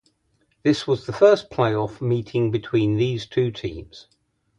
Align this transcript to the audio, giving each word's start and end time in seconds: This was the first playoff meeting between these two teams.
This 0.63 0.87
was 0.87 1.05
the 1.05 1.13
first 1.13 1.51
playoff 1.51 2.01
meeting 2.01 2.49
between 2.49 2.97
these 2.97 3.27
two 3.27 3.51
teams. 3.51 4.07